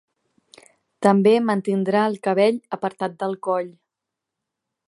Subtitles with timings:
[1.07, 3.73] També mantindrà el cabell apartat del coll.